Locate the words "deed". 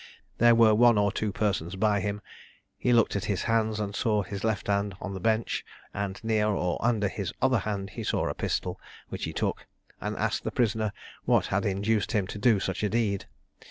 12.89-13.27